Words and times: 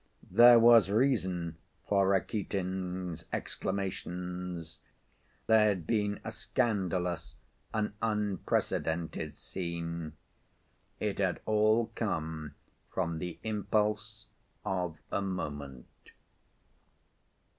There 0.31 0.57
was 0.57 0.89
reason 0.89 1.57
for 1.87 2.07
Rakitin's 2.09 3.25
exclamations. 3.31 4.79
There 5.45 5.67
had 5.67 5.85
been 5.85 6.19
a 6.23 6.31
scandalous, 6.31 7.35
an 7.71 7.93
unprecedented 8.01 9.35
scene. 9.35 10.13
It 10.99 11.19
had 11.19 11.39
all 11.45 11.91
come 11.93 12.55
from 12.91 13.19
the 13.19 13.37
impulse 13.43 14.25
of 14.65 14.97
a 15.11 15.21
moment. 15.21 15.85